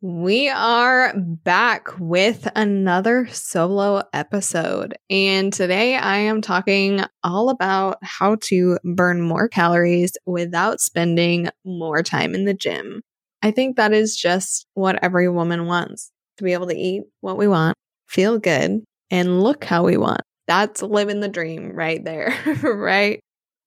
We 0.00 0.48
are 0.48 1.12
back 1.16 1.88
with 1.98 2.46
another 2.54 3.26
solo 3.32 4.02
episode. 4.12 4.96
And 5.10 5.52
today 5.52 5.96
I 5.96 6.18
am 6.18 6.40
talking 6.40 7.00
all 7.24 7.50
about 7.50 7.98
how 8.02 8.36
to 8.42 8.78
burn 8.84 9.20
more 9.20 9.48
calories 9.48 10.12
without 10.24 10.80
spending 10.80 11.48
more 11.64 12.04
time 12.04 12.36
in 12.36 12.44
the 12.44 12.54
gym. 12.54 13.02
I 13.42 13.50
think 13.50 13.76
that 13.76 13.92
is 13.92 14.16
just 14.16 14.66
what 14.74 15.02
every 15.02 15.28
woman 15.28 15.66
wants 15.66 16.12
to 16.36 16.44
be 16.44 16.52
able 16.52 16.68
to 16.68 16.76
eat 16.76 17.02
what 17.20 17.36
we 17.36 17.48
want, 17.48 17.76
feel 18.06 18.38
good, 18.38 18.84
and 19.10 19.42
look 19.42 19.64
how 19.64 19.82
we 19.82 19.96
want. 19.96 20.20
That's 20.46 20.80
living 20.80 21.18
the 21.18 21.28
dream 21.28 21.72
right 21.72 22.04
there, 22.04 22.32
right? 22.62 23.18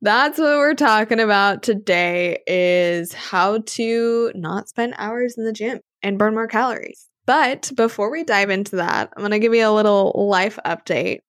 That's 0.04 0.40
what 0.40 0.58
we're 0.58 0.74
talking 0.74 1.20
about 1.20 1.62
today 1.62 2.40
is 2.48 3.14
how 3.14 3.60
to 3.60 4.32
not 4.34 4.68
spend 4.68 4.96
hours 4.98 5.36
in 5.38 5.46
the 5.46 5.54
gym 5.54 5.80
and 6.02 6.18
burn 6.18 6.34
more 6.34 6.48
calories. 6.48 7.08
But 7.28 7.72
before 7.76 8.12
we 8.12 8.24
dive 8.24 8.50
into 8.50 8.78
that, 8.78 9.14
I'm 9.16 9.22
going 9.22 9.32
to 9.32 9.40
give 9.40 9.54
you 9.54 9.68
a 9.68 9.70
little 9.70 10.12
life 10.16 10.58
update. 10.66 11.20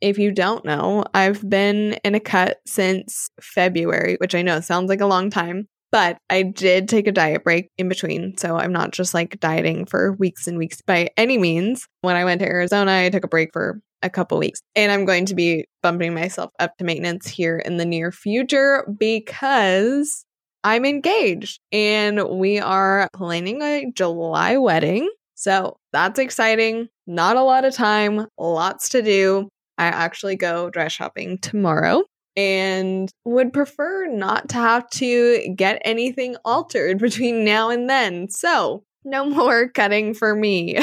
If 0.00 0.18
you 0.18 0.32
don't 0.32 0.64
know, 0.64 1.04
I've 1.12 1.46
been 1.48 1.98
in 2.04 2.14
a 2.14 2.20
cut 2.20 2.56
since 2.66 3.28
February, 3.40 4.16
which 4.18 4.34
I 4.34 4.40
know 4.40 4.60
sounds 4.60 4.88
like 4.88 5.02
a 5.02 5.06
long 5.06 5.28
time, 5.28 5.68
but 5.92 6.16
I 6.30 6.42
did 6.42 6.88
take 6.88 7.06
a 7.06 7.12
diet 7.12 7.44
break 7.44 7.68
in 7.78 7.88
between. 7.88 8.36
So 8.38 8.56
I'm 8.56 8.72
not 8.72 8.90
just 8.90 9.12
like 9.14 9.38
dieting 9.38 9.84
for 9.84 10.14
weeks 10.14 10.48
and 10.48 10.58
weeks 10.58 10.80
by 10.80 11.10
any 11.18 11.38
means. 11.38 11.86
When 12.00 12.16
I 12.16 12.24
went 12.24 12.40
to 12.40 12.48
Arizona, 12.48 13.02
I 13.04 13.10
took 13.10 13.24
a 13.24 13.28
break 13.28 13.50
for 13.52 13.80
a 14.02 14.10
couple 14.10 14.38
weeks. 14.38 14.60
And 14.74 14.90
I'm 14.90 15.04
going 15.04 15.26
to 15.26 15.34
be 15.34 15.66
bumping 15.82 16.14
myself 16.14 16.50
up 16.58 16.76
to 16.78 16.84
maintenance 16.84 17.28
here 17.28 17.58
in 17.58 17.76
the 17.76 17.84
near 17.84 18.10
future 18.10 18.84
because 18.98 20.24
I'm 20.64 20.84
engaged 20.84 21.60
and 21.70 22.22
we 22.28 22.58
are 22.58 23.08
planning 23.14 23.62
a 23.62 23.90
July 23.94 24.56
wedding. 24.56 25.10
So 25.34 25.76
that's 25.92 26.18
exciting. 26.18 26.88
Not 27.06 27.36
a 27.36 27.42
lot 27.42 27.64
of 27.64 27.74
time, 27.74 28.26
lots 28.38 28.90
to 28.90 29.02
do. 29.02 29.48
I 29.76 29.86
actually 29.86 30.36
go 30.36 30.70
dress 30.70 30.92
shopping 30.92 31.38
tomorrow 31.38 32.04
and 32.36 33.10
would 33.24 33.52
prefer 33.52 34.06
not 34.06 34.48
to 34.50 34.56
have 34.56 34.88
to 34.90 35.54
get 35.54 35.82
anything 35.84 36.36
altered 36.44 36.98
between 37.00 37.44
now 37.44 37.70
and 37.70 37.88
then. 37.88 38.28
So, 38.28 38.84
no 39.04 39.24
more 39.24 39.68
cutting 39.68 40.14
for 40.14 40.34
me. 40.34 40.78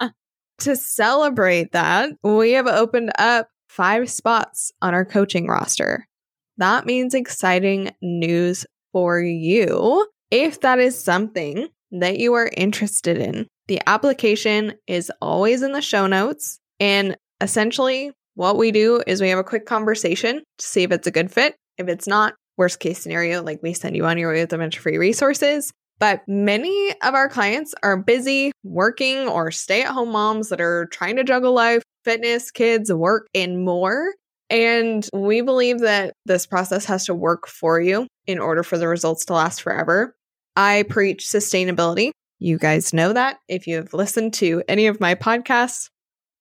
to 0.58 0.76
celebrate 0.76 1.72
that, 1.72 2.10
we 2.22 2.52
have 2.52 2.66
opened 2.66 3.12
up 3.18 3.48
five 3.68 4.10
spots 4.10 4.70
on 4.82 4.94
our 4.94 5.04
coaching 5.04 5.46
roster. 5.46 6.06
That 6.58 6.86
means 6.86 7.14
exciting 7.14 7.90
news 8.00 8.66
for 8.92 9.20
you 9.20 10.06
if 10.30 10.60
that 10.60 10.78
is 10.78 10.98
something 10.98 11.68
that 11.90 12.18
you 12.18 12.34
are 12.34 12.50
interested 12.56 13.18
in. 13.18 13.46
The 13.66 13.80
application 13.86 14.74
is 14.86 15.10
always 15.20 15.62
in 15.62 15.72
the 15.72 15.80
show 15.80 16.06
notes. 16.06 16.60
And 16.80 17.16
essentially, 17.40 18.12
what 18.34 18.56
we 18.56 18.72
do 18.72 19.02
is 19.06 19.20
we 19.20 19.28
have 19.30 19.38
a 19.38 19.44
quick 19.44 19.66
conversation 19.66 20.42
to 20.58 20.66
see 20.66 20.82
if 20.82 20.92
it's 20.92 21.06
a 21.06 21.12
good 21.12 21.30
fit. 21.30 21.56
If 21.78 21.88
it's 21.88 22.06
not, 22.06 22.34
worst 22.56 22.80
case 22.80 23.00
scenario, 23.00 23.42
like 23.42 23.60
we 23.62 23.72
send 23.72 23.96
you 23.96 24.06
on 24.06 24.18
your 24.18 24.32
way 24.32 24.40
with 24.40 24.52
a 24.52 24.58
bunch 24.58 24.76
of 24.76 24.82
free 24.82 24.98
resources. 24.98 25.72
But 26.00 26.22
many 26.26 26.92
of 27.02 27.14
our 27.14 27.28
clients 27.28 27.74
are 27.82 27.96
busy 27.96 28.52
working 28.64 29.28
or 29.28 29.50
stay 29.50 29.82
at 29.82 29.92
home 29.92 30.10
moms 30.10 30.48
that 30.48 30.60
are 30.60 30.86
trying 30.86 31.16
to 31.16 31.24
juggle 31.24 31.52
life, 31.52 31.82
fitness, 32.04 32.50
kids, 32.50 32.92
work, 32.92 33.28
and 33.34 33.64
more. 33.64 34.12
And 34.50 35.08
we 35.12 35.40
believe 35.40 35.80
that 35.80 36.12
this 36.26 36.46
process 36.46 36.84
has 36.86 37.06
to 37.06 37.14
work 37.14 37.46
for 37.46 37.80
you 37.80 38.06
in 38.26 38.38
order 38.38 38.62
for 38.62 38.76
the 38.76 38.88
results 38.88 39.24
to 39.26 39.34
last 39.34 39.62
forever. 39.62 40.14
I 40.56 40.84
preach 40.88 41.24
sustainability. 41.24 42.10
You 42.40 42.58
guys 42.58 42.92
know 42.92 43.12
that 43.12 43.38
if 43.48 43.66
you 43.66 43.76
have 43.76 43.94
listened 43.94 44.34
to 44.34 44.62
any 44.68 44.88
of 44.88 45.00
my 45.00 45.14
podcasts. 45.14 45.88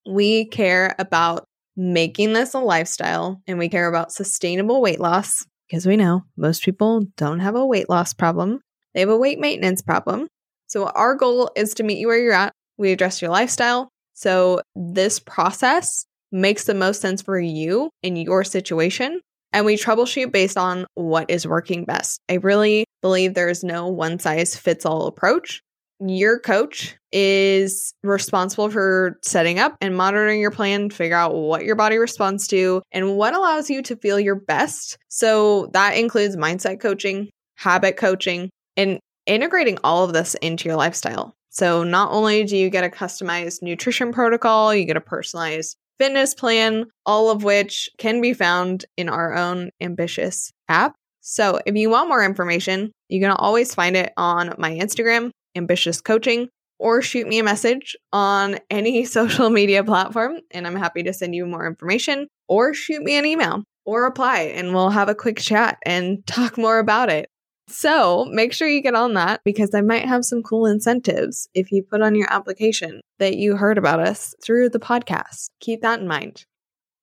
We 0.09 0.45
care 0.45 0.95
about 0.99 1.45
making 1.75 2.33
this 2.33 2.53
a 2.53 2.59
lifestyle 2.59 3.41
and 3.47 3.57
we 3.57 3.69
care 3.69 3.87
about 3.87 4.11
sustainable 4.11 4.81
weight 4.81 4.99
loss 4.99 5.45
because 5.67 5.85
we 5.85 5.97
know 5.97 6.23
most 6.37 6.63
people 6.63 7.05
don't 7.17 7.39
have 7.39 7.55
a 7.55 7.65
weight 7.65 7.89
loss 7.89 8.13
problem, 8.13 8.59
they 8.93 8.99
have 8.99 9.09
a 9.09 9.17
weight 9.17 9.39
maintenance 9.39 9.81
problem. 9.81 10.27
So, 10.67 10.87
our 10.87 11.15
goal 11.15 11.51
is 11.55 11.73
to 11.75 11.83
meet 11.83 11.97
you 11.97 12.07
where 12.07 12.17
you're 12.17 12.33
at. 12.33 12.53
We 12.77 12.91
address 12.91 13.21
your 13.21 13.31
lifestyle. 13.31 13.89
So, 14.13 14.61
this 14.75 15.19
process 15.19 16.05
makes 16.31 16.65
the 16.65 16.73
most 16.73 17.01
sense 17.01 17.21
for 17.21 17.39
you 17.39 17.89
in 18.01 18.15
your 18.15 18.43
situation. 18.43 19.21
And 19.51 19.65
we 19.65 19.77
troubleshoot 19.77 20.31
based 20.31 20.57
on 20.57 20.85
what 20.95 21.29
is 21.29 21.47
working 21.47 21.85
best. 21.85 22.19
I 22.29 22.35
really 22.35 22.85
believe 23.01 23.33
there 23.33 23.49
is 23.49 23.63
no 23.63 23.87
one 23.87 24.17
size 24.17 24.55
fits 24.55 24.85
all 24.85 25.05
approach. 25.05 25.61
Your 26.05 26.39
coach 26.39 26.97
is 27.13 27.93
responsible 28.03 28.69
for 28.69 29.19
setting 29.23 29.59
up 29.59 29.77
and 29.79 29.95
monitoring 29.95 30.41
your 30.41 30.51
plan, 30.51 30.89
figure 30.89 31.15
out 31.15 31.33
what 31.33 31.63
your 31.63 31.75
body 31.75 31.97
responds 31.97 32.47
to 32.47 32.81
and 32.91 33.15
what 33.15 33.33
allows 33.33 33.69
you 33.69 33.81
to 33.83 33.95
feel 33.95 34.19
your 34.19 34.35
best. 34.35 34.97
So 35.07 35.69
that 35.73 35.95
includes 35.95 36.35
mindset 36.35 36.81
coaching, 36.81 37.29
habit 37.55 37.95
coaching, 37.95 38.49
and 38.75 38.99
integrating 39.25 39.77
all 39.83 40.03
of 40.03 40.13
this 40.13 40.35
into 40.35 40.67
your 40.67 40.75
lifestyle. 40.75 41.35
So 41.49 41.83
not 41.83 42.11
only 42.11 42.43
do 42.43 42.57
you 42.57 42.69
get 42.69 42.83
a 42.83 42.89
customized 42.89 43.61
nutrition 43.61 44.11
protocol, 44.11 44.73
you 44.73 44.85
get 44.85 44.97
a 44.97 45.01
personalized 45.01 45.77
fitness 45.99 46.33
plan, 46.33 46.85
all 47.05 47.29
of 47.29 47.43
which 47.43 47.89
can 47.97 48.19
be 48.19 48.33
found 48.33 48.85
in 48.97 49.07
our 49.07 49.35
own 49.35 49.69
ambitious 49.79 50.51
app. 50.67 50.95
So 51.21 51.61
if 51.65 51.75
you 51.75 51.89
want 51.89 52.09
more 52.09 52.25
information, 52.25 52.91
you 53.07 53.21
can 53.21 53.31
always 53.31 53.73
find 53.73 53.95
it 53.95 54.11
on 54.17 54.55
my 54.57 54.71
Instagram, 54.71 55.31
ambitious 55.55 56.01
coaching, 56.01 56.49
or 56.79 57.01
shoot 57.01 57.27
me 57.27 57.39
a 57.39 57.43
message 57.43 57.95
on 58.11 58.59
any 58.69 59.05
social 59.19 59.49
media 59.49 59.83
platform, 59.83 60.39
and 60.51 60.67
I'm 60.67 60.75
happy 60.75 61.03
to 61.03 61.13
send 61.13 61.35
you 61.35 61.45
more 61.45 61.67
information, 61.67 62.27
or 62.47 62.73
shoot 62.73 63.01
me 63.01 63.17
an 63.17 63.25
email 63.25 63.63
or 63.85 64.05
apply, 64.05 64.39
and 64.41 64.73
we'll 64.73 64.89
have 64.89 65.09
a 65.09 65.15
quick 65.15 65.37
chat 65.37 65.77
and 65.85 66.25
talk 66.27 66.57
more 66.57 66.79
about 66.79 67.09
it. 67.09 67.27
So 67.69 68.25
make 68.25 68.53
sure 68.53 68.67
you 68.67 68.81
get 68.81 68.95
on 68.95 69.13
that 69.13 69.41
because 69.45 69.73
I 69.73 69.81
might 69.81 70.05
have 70.05 70.25
some 70.25 70.43
cool 70.43 70.65
incentives 70.65 71.47
if 71.53 71.71
you 71.71 71.81
put 71.81 72.01
on 72.01 72.13
your 72.13 72.31
application 72.31 72.99
that 73.19 73.37
you 73.37 73.55
heard 73.55 73.77
about 73.77 73.99
us 73.99 74.35
through 74.43 74.69
the 74.69 74.79
podcast. 74.79 75.47
Keep 75.61 75.81
that 75.81 76.01
in 76.01 76.07
mind. 76.07 76.43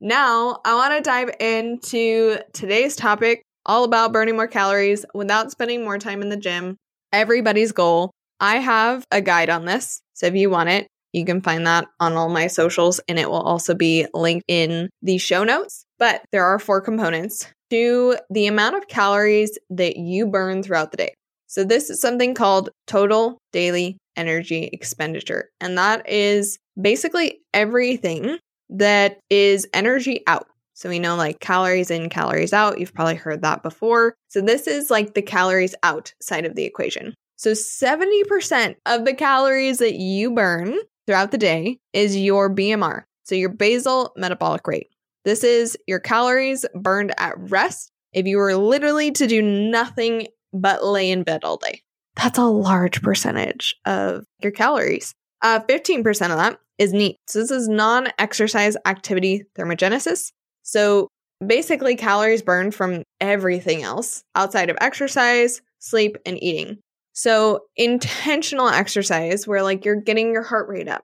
Now, 0.03 0.61
I 0.65 0.75
want 0.75 0.95
to 0.95 1.01
dive 1.01 1.31
into 1.41 2.39
today's 2.53 2.95
topic 2.95 3.43
all 3.67 3.85
about 3.85 4.13
burning 4.13 4.37
more 4.37 4.47
calories 4.47 5.05
without 5.15 5.51
spending 5.51 5.83
more 5.83 5.99
time 5.99 6.23
in 6.23 6.29
the 6.29 6.37
gym. 6.37 6.77
Everybody's 7.13 7.73
goal. 7.73 8.11
I 8.41 8.57
have 8.57 9.05
a 9.11 9.21
guide 9.21 9.51
on 9.51 9.67
this. 9.67 10.01
So 10.15 10.27
if 10.27 10.35
you 10.35 10.51
want 10.51 10.71
it, 10.71 10.89
you 11.13 11.25
can 11.25 11.41
find 11.43 11.67
that 11.67 11.87
on 11.99 12.15
all 12.15 12.29
my 12.29 12.47
socials 12.47 13.01
and 13.09 13.19
it 13.19 13.29
will 13.29 13.41
also 13.41 13.75
be 13.75 14.07
linked 14.15 14.45
in 14.49 14.89
the 15.03 15.19
show 15.19 15.45
notes. 15.45 15.85
But 15.99 16.23
there 16.33 16.45
are 16.45 16.59
four 16.59 16.81
components 16.81 17.47
to 17.71 18.17
the 18.31 18.47
amount 18.47 18.77
of 18.77 18.89
calories 18.89 19.59
that 19.71 19.97
you 19.97 20.27
burn 20.27 20.63
throughout 20.63 20.91
the 20.91 20.97
day. 20.97 21.15
So, 21.47 21.65
this 21.65 21.91
is 21.91 22.01
something 22.01 22.35
called 22.35 22.71
total 22.87 23.39
daily 23.53 23.99
energy 24.17 24.71
expenditure. 24.73 25.51
And 25.61 25.77
that 25.79 26.09
is 26.09 26.59
basically 26.81 27.41
everything 27.53 28.39
that 28.71 29.19
is 29.31 29.67
energy 29.75 30.23
out. 30.29 30.47
So, 30.75 30.89
we 30.89 31.01
know 31.01 31.17
like 31.17 31.41
calories 31.41 31.91
in, 31.91 32.09
calories 32.09 32.53
out. 32.53 32.79
You've 32.79 32.95
probably 32.95 33.17
heard 33.17 33.43
that 33.43 33.65
before. 33.65 34.15
So, 34.29 34.41
this 34.41 34.69
is 34.69 34.91
like 34.91 35.15
the 35.15 35.23
calories 35.23 35.75
out 35.83 36.15
side 36.23 36.45
of 36.45 36.55
the 36.55 36.65
equation. 36.65 37.15
So, 37.41 37.53
70% 37.53 38.75
of 38.85 39.07
the 39.07 39.15
calories 39.15 39.79
that 39.79 39.95
you 39.95 40.31
burn 40.31 40.77
throughout 41.07 41.31
the 41.31 41.39
day 41.39 41.79
is 41.95 42.15
your 42.15 42.55
BMR. 42.55 43.05
So, 43.25 43.35
your 43.35 43.49
basal 43.49 44.13
metabolic 44.15 44.67
rate. 44.67 44.89
This 45.25 45.43
is 45.43 45.75
your 45.87 46.01
calories 46.01 46.67
burned 46.75 47.15
at 47.17 47.33
rest 47.39 47.93
if 48.13 48.27
you 48.27 48.37
were 48.37 48.55
literally 48.57 49.11
to 49.13 49.27
do 49.27 49.41
nothing 49.41 50.27
but 50.53 50.85
lay 50.85 51.11
in 51.11 51.23
bed 51.23 51.43
all 51.43 51.57
day. 51.57 51.81
That's 52.15 52.37
a 52.37 52.45
large 52.45 53.01
percentage 53.01 53.75
of 53.87 54.27
your 54.43 54.53
calories. 54.53 55.15
Uh, 55.41 55.61
15% 55.61 56.09
of 56.09 56.37
that 56.37 56.59
is 56.77 56.93
NEAT. 56.93 57.17
So 57.27 57.39
this 57.39 57.51
is 57.51 57.71
non 57.71 58.09
exercise 58.19 58.77
activity 58.85 59.45
thermogenesis. 59.59 60.31
So 60.63 61.09
basically, 61.47 61.97
calories 61.97 62.43
burned 62.43 62.75
from 62.75 63.05
everything 63.19 63.83
else 63.83 64.25
outside 64.35 64.69
of 64.69 64.77
exercise, 64.83 65.63
sleep, 65.79 66.19
and 66.27 66.37
eating. 66.43 66.81
So 67.21 67.65
intentional 67.77 68.71
exercise, 68.71 69.47
where 69.47 69.63
like 69.63 69.85
you're 69.85 70.01
getting 70.01 70.33
your 70.33 70.43
heart 70.43 70.71
rate 70.71 70.89
up. 70.89 71.03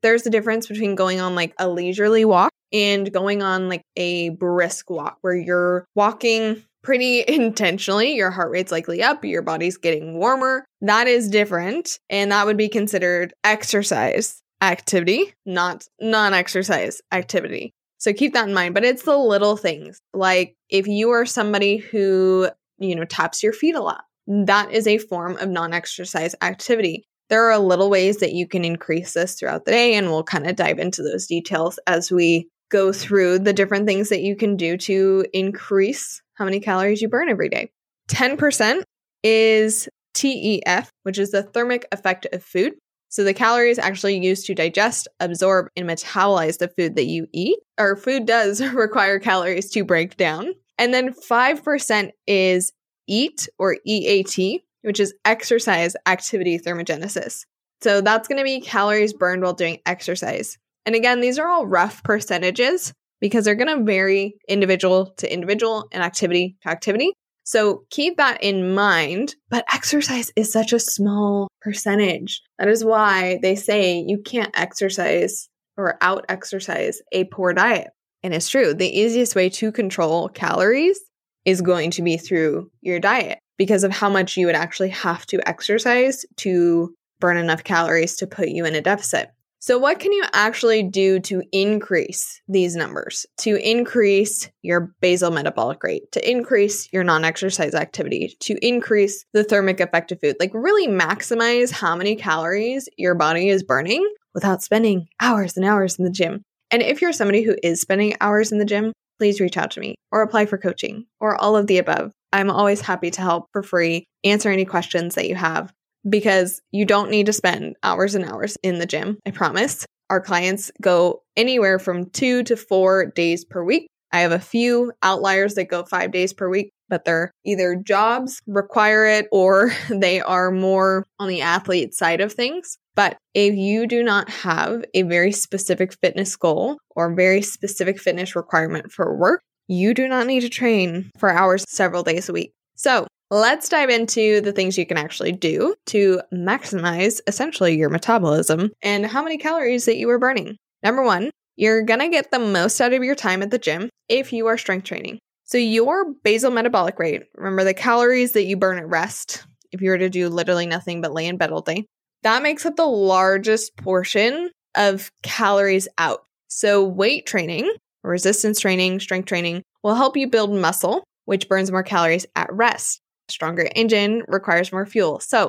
There's 0.00 0.24
a 0.24 0.30
difference 0.30 0.66
between 0.66 0.94
going 0.94 1.20
on 1.20 1.34
like 1.34 1.52
a 1.58 1.68
leisurely 1.68 2.24
walk 2.24 2.50
and 2.72 3.12
going 3.12 3.42
on 3.42 3.68
like 3.68 3.82
a 3.94 4.30
brisk 4.30 4.88
walk 4.88 5.18
where 5.20 5.36
you're 5.36 5.84
walking 5.94 6.64
pretty 6.82 7.22
intentionally. 7.28 8.14
Your 8.14 8.30
heart 8.30 8.50
rate's 8.50 8.72
likely 8.72 9.02
up, 9.02 9.26
your 9.26 9.42
body's 9.42 9.76
getting 9.76 10.16
warmer. 10.16 10.64
That 10.80 11.06
is 11.06 11.28
different. 11.28 11.98
And 12.08 12.32
that 12.32 12.46
would 12.46 12.56
be 12.56 12.70
considered 12.70 13.34
exercise 13.44 14.42
activity, 14.62 15.34
not 15.44 15.86
non 16.00 16.32
exercise 16.32 17.02
activity. 17.12 17.74
So 17.98 18.14
keep 18.14 18.32
that 18.32 18.48
in 18.48 18.54
mind. 18.54 18.72
But 18.72 18.86
it's 18.86 19.02
the 19.02 19.18
little 19.18 19.58
things 19.58 20.00
like 20.14 20.54
if 20.70 20.86
you 20.86 21.10
are 21.10 21.26
somebody 21.26 21.76
who, 21.76 22.48
you 22.78 22.96
know, 22.96 23.04
taps 23.04 23.42
your 23.42 23.52
feet 23.52 23.74
a 23.74 23.82
lot, 23.82 24.04
that 24.28 24.70
is 24.72 24.86
a 24.86 24.98
form 24.98 25.36
of 25.38 25.48
non 25.48 25.72
exercise 25.72 26.34
activity. 26.42 27.04
There 27.30 27.50
are 27.50 27.58
little 27.58 27.90
ways 27.90 28.18
that 28.18 28.32
you 28.32 28.46
can 28.46 28.64
increase 28.64 29.14
this 29.14 29.34
throughout 29.34 29.64
the 29.64 29.72
day, 29.72 29.94
and 29.94 30.08
we'll 30.08 30.22
kind 30.22 30.46
of 30.46 30.56
dive 30.56 30.78
into 30.78 31.02
those 31.02 31.26
details 31.26 31.78
as 31.86 32.10
we 32.10 32.48
go 32.70 32.92
through 32.92 33.38
the 33.40 33.52
different 33.52 33.86
things 33.86 34.10
that 34.10 34.20
you 34.20 34.36
can 34.36 34.56
do 34.56 34.76
to 34.76 35.24
increase 35.32 36.22
how 36.34 36.44
many 36.44 36.60
calories 36.60 37.00
you 37.00 37.08
burn 37.08 37.28
every 37.28 37.48
day. 37.48 37.70
10% 38.10 38.82
is 39.22 39.88
TEF, 40.14 40.88
which 41.02 41.18
is 41.18 41.30
the 41.30 41.42
thermic 41.42 41.86
effect 41.92 42.26
of 42.32 42.42
food. 42.42 42.74
So 43.10 43.24
the 43.24 43.34
calories 43.34 43.78
actually 43.78 44.18
used 44.18 44.46
to 44.46 44.54
digest, 44.54 45.08
absorb, 45.18 45.68
and 45.76 45.88
metabolize 45.88 46.58
the 46.58 46.68
food 46.68 46.96
that 46.96 47.06
you 47.06 47.26
eat. 47.32 47.58
Our 47.78 47.96
food 47.96 48.26
does 48.26 48.62
require 48.74 49.18
calories 49.18 49.70
to 49.70 49.84
break 49.84 50.16
down. 50.16 50.52
And 50.76 50.92
then 50.92 51.12
5% 51.12 52.10
is 52.26 52.72
EAT 53.08 53.48
or 53.58 53.76
EAT, 53.84 54.62
which 54.82 55.00
is 55.00 55.14
exercise 55.24 55.96
activity 56.06 56.58
thermogenesis. 56.58 57.44
So 57.80 58.00
that's 58.00 58.28
going 58.28 58.38
to 58.38 58.44
be 58.44 58.60
calories 58.60 59.12
burned 59.12 59.42
while 59.42 59.54
doing 59.54 59.78
exercise. 59.86 60.58
And 60.84 60.94
again, 60.94 61.20
these 61.20 61.38
are 61.38 61.48
all 61.48 61.66
rough 61.66 62.02
percentages 62.02 62.92
because 63.20 63.44
they're 63.44 63.54
going 63.54 63.76
to 63.76 63.84
vary 63.84 64.34
individual 64.48 65.12
to 65.18 65.32
individual 65.32 65.88
and 65.92 66.02
activity 66.02 66.56
to 66.62 66.70
activity. 66.70 67.12
So 67.44 67.84
keep 67.90 68.18
that 68.18 68.42
in 68.42 68.74
mind. 68.74 69.34
But 69.48 69.64
exercise 69.72 70.30
is 70.36 70.52
such 70.52 70.72
a 70.72 70.80
small 70.80 71.48
percentage. 71.60 72.42
That 72.58 72.68
is 72.68 72.84
why 72.84 73.38
they 73.42 73.54
say 73.54 74.04
you 74.06 74.18
can't 74.18 74.50
exercise 74.58 75.48
or 75.76 75.96
out 76.00 76.26
exercise 76.28 77.00
a 77.12 77.24
poor 77.24 77.54
diet. 77.54 77.88
And 78.22 78.34
it's 78.34 78.48
true. 78.48 78.74
The 78.74 78.98
easiest 78.98 79.34
way 79.34 79.48
to 79.50 79.72
control 79.72 80.28
calories 80.28 81.00
is 81.48 81.62
going 81.62 81.90
to 81.90 82.02
be 82.02 82.18
through 82.18 82.70
your 82.82 83.00
diet 83.00 83.38
because 83.56 83.82
of 83.82 83.90
how 83.90 84.10
much 84.10 84.36
you 84.36 84.44
would 84.44 84.54
actually 84.54 84.90
have 84.90 85.24
to 85.24 85.40
exercise 85.48 86.26
to 86.36 86.94
burn 87.20 87.38
enough 87.38 87.64
calories 87.64 88.16
to 88.16 88.26
put 88.26 88.48
you 88.48 88.66
in 88.66 88.74
a 88.74 88.82
deficit. 88.82 89.30
So, 89.58 89.78
what 89.78 89.98
can 89.98 90.12
you 90.12 90.24
actually 90.34 90.82
do 90.82 91.20
to 91.20 91.42
increase 91.50 92.42
these 92.48 92.76
numbers, 92.76 93.24
to 93.38 93.56
increase 93.56 94.50
your 94.60 94.92
basal 95.00 95.30
metabolic 95.30 95.82
rate, 95.82 96.12
to 96.12 96.30
increase 96.30 96.92
your 96.92 97.02
non 97.02 97.24
exercise 97.24 97.74
activity, 97.74 98.36
to 98.40 98.54
increase 98.64 99.24
the 99.32 99.42
thermic 99.42 99.80
effect 99.80 100.12
of 100.12 100.20
food? 100.20 100.36
Like, 100.38 100.52
really 100.52 100.86
maximize 100.86 101.72
how 101.72 101.96
many 101.96 102.14
calories 102.14 102.90
your 102.98 103.14
body 103.14 103.48
is 103.48 103.62
burning 103.62 104.06
without 104.34 104.62
spending 104.62 105.08
hours 105.18 105.56
and 105.56 105.64
hours 105.64 105.98
in 105.98 106.04
the 106.04 106.10
gym. 106.10 106.42
And 106.70 106.82
if 106.82 107.00
you're 107.00 107.14
somebody 107.14 107.42
who 107.42 107.56
is 107.62 107.80
spending 107.80 108.14
hours 108.20 108.52
in 108.52 108.58
the 108.58 108.66
gym, 108.66 108.92
please 109.18 109.40
reach 109.40 109.56
out 109.56 109.70
to 109.72 109.80
me 109.80 109.96
or 110.10 110.22
apply 110.22 110.46
for 110.46 110.58
coaching 110.58 111.06
or 111.20 111.36
all 111.36 111.56
of 111.56 111.66
the 111.66 111.78
above. 111.78 112.12
I'm 112.32 112.50
always 112.50 112.80
happy 112.80 113.10
to 113.10 113.20
help 113.20 113.46
for 113.52 113.62
free, 113.62 114.04
answer 114.24 114.50
any 114.50 114.64
questions 114.64 115.14
that 115.14 115.28
you 115.28 115.34
have 115.34 115.72
because 116.08 116.60
you 116.70 116.84
don't 116.84 117.10
need 117.10 117.26
to 117.26 117.32
spend 117.32 117.76
hours 117.82 118.14
and 118.14 118.24
hours 118.24 118.56
in 118.62 118.78
the 118.78 118.86
gym. 118.86 119.18
I 119.26 119.30
promise. 119.30 119.84
Our 120.10 120.20
clients 120.20 120.70
go 120.80 121.22
anywhere 121.36 121.78
from 121.78 122.08
two 122.10 122.42
to 122.44 122.56
four 122.56 123.06
days 123.06 123.44
per 123.44 123.62
week. 123.62 123.88
I 124.10 124.20
have 124.20 124.32
a 124.32 124.38
few 124.38 124.92
outliers 125.02 125.54
that 125.54 125.68
go 125.68 125.84
five 125.84 126.12
days 126.12 126.32
per 126.32 126.48
week, 126.48 126.70
but 126.88 127.04
they're 127.04 127.30
either 127.44 127.76
jobs 127.76 128.40
require 128.46 129.04
it 129.06 129.26
or 129.30 129.70
they 129.90 130.20
are 130.20 130.50
more 130.50 131.06
on 131.18 131.28
the 131.28 131.42
athlete 131.42 131.94
side 131.94 132.20
of 132.20 132.32
things. 132.32 132.78
But 132.98 133.16
if 133.32 133.54
you 133.54 133.86
do 133.86 134.02
not 134.02 134.28
have 134.28 134.84
a 134.92 135.02
very 135.02 135.30
specific 135.30 135.94
fitness 136.02 136.34
goal 136.34 136.78
or 136.96 137.14
very 137.14 137.42
specific 137.42 138.00
fitness 138.00 138.34
requirement 138.34 138.90
for 138.90 139.16
work, 139.16 139.40
you 139.68 139.94
do 139.94 140.08
not 140.08 140.26
need 140.26 140.40
to 140.40 140.48
train 140.48 141.12
for 141.16 141.30
hours 141.30 141.64
several 141.68 142.02
days 142.02 142.28
a 142.28 142.32
week. 142.32 142.50
So 142.74 143.06
Let's 143.30 143.68
dive 143.68 143.90
into 143.90 144.40
the 144.40 144.52
things 144.52 144.78
you 144.78 144.86
can 144.86 144.96
actually 144.96 145.32
do 145.32 145.74
to 145.88 146.22
maximize 146.32 147.20
essentially 147.26 147.76
your 147.76 147.90
metabolism 147.90 148.70
and 148.82 149.04
how 149.04 149.22
many 149.22 149.36
calories 149.36 149.84
that 149.84 149.98
you 149.98 150.08
are 150.08 150.18
burning. 150.18 150.56
Number 150.82 151.02
one, 151.02 151.30
you're 151.54 151.82
gonna 151.82 152.08
get 152.08 152.30
the 152.30 152.38
most 152.38 152.80
out 152.80 152.94
of 152.94 153.04
your 153.04 153.14
time 153.14 153.42
at 153.42 153.50
the 153.50 153.58
gym 153.58 153.90
if 154.08 154.32
you 154.32 154.46
are 154.46 154.56
strength 154.56 154.84
training. 154.84 155.18
So, 155.44 155.58
your 155.58 156.14
basal 156.24 156.50
metabolic 156.50 156.98
rate, 156.98 157.24
remember 157.34 157.64
the 157.64 157.74
calories 157.74 158.32
that 158.32 158.46
you 158.46 158.56
burn 158.56 158.78
at 158.78 158.88
rest, 158.88 159.44
if 159.72 159.82
you 159.82 159.90
were 159.90 159.98
to 159.98 160.08
do 160.08 160.30
literally 160.30 160.66
nothing 160.66 161.02
but 161.02 161.12
lay 161.12 161.26
in 161.26 161.36
bed 161.36 161.52
all 161.52 161.60
day, 161.60 161.84
that 162.28 162.42
makes 162.42 162.66
up 162.66 162.76
the 162.76 162.84
largest 162.84 163.74
portion 163.78 164.50
of 164.76 165.10
calories 165.22 165.88
out. 165.96 166.24
So, 166.48 166.84
weight 166.84 167.24
training, 167.24 167.70
resistance 168.04 168.60
training, 168.60 169.00
strength 169.00 169.26
training 169.26 169.62
will 169.82 169.94
help 169.94 170.14
you 170.14 170.28
build 170.28 170.52
muscle, 170.52 171.04
which 171.24 171.48
burns 171.48 171.70
more 171.70 171.82
calories 171.82 172.26
at 172.36 172.52
rest 172.52 173.00
stronger 173.30 173.68
engine 173.74 174.22
requires 174.28 174.72
more 174.72 174.86
fuel. 174.86 175.20
So, 175.20 175.48